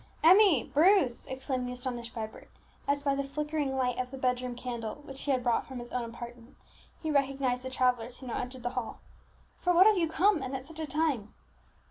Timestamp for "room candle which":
4.41-5.21